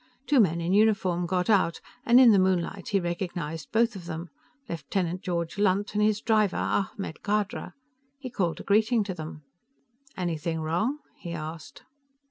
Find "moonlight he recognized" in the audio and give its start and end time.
2.39-3.71